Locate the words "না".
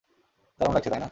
0.91-0.99